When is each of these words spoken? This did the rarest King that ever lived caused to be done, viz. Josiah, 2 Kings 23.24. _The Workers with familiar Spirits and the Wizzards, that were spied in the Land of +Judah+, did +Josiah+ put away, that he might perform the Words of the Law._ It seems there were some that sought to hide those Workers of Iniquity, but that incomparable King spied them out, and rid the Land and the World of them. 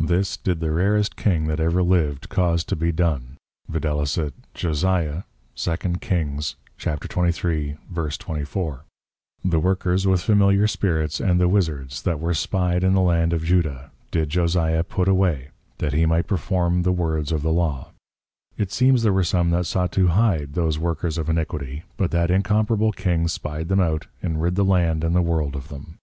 This 0.00 0.38
did 0.38 0.60
the 0.60 0.70
rarest 0.70 1.16
King 1.16 1.48
that 1.48 1.60
ever 1.60 1.82
lived 1.82 2.30
caused 2.30 2.66
to 2.70 2.76
be 2.76 2.92
done, 2.92 3.36
viz. 3.68 4.18
Josiah, 4.54 5.24
2 5.54 5.76
Kings 6.00 6.56
23.24. 6.78 8.80
_The 9.44 9.60
Workers 9.60 10.06
with 10.06 10.22
familiar 10.22 10.66
Spirits 10.66 11.20
and 11.20 11.38
the 11.38 11.46
Wizzards, 11.50 12.00
that 12.04 12.18
were 12.18 12.32
spied 12.32 12.82
in 12.84 12.94
the 12.94 13.02
Land 13.02 13.34
of 13.34 13.44
+Judah+, 13.44 13.90
did 14.10 14.30
+Josiah+ 14.30 14.82
put 14.82 15.08
away, 15.08 15.50
that 15.76 15.92
he 15.92 16.06
might 16.06 16.26
perform 16.26 16.80
the 16.82 16.90
Words 16.92 17.30
of 17.30 17.42
the 17.42 17.52
Law._ 17.52 17.88
It 18.56 18.72
seems 18.72 19.02
there 19.02 19.12
were 19.12 19.22
some 19.22 19.50
that 19.50 19.66
sought 19.66 19.92
to 19.92 20.06
hide 20.08 20.54
those 20.54 20.78
Workers 20.78 21.18
of 21.18 21.28
Iniquity, 21.28 21.82
but 21.98 22.10
that 22.12 22.30
incomparable 22.30 22.92
King 22.92 23.28
spied 23.28 23.68
them 23.68 23.80
out, 23.80 24.06
and 24.22 24.40
rid 24.40 24.54
the 24.54 24.64
Land 24.64 25.04
and 25.04 25.14
the 25.14 25.20
World 25.20 25.54
of 25.54 25.68
them. 25.68 25.98